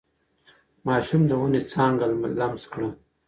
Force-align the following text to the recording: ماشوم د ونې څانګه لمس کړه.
ماشوم 0.87 1.21
د 1.27 1.31
ونې 1.41 1.61
څانګه 1.71 2.05
لمس 2.39 2.63
کړه. 2.71 2.89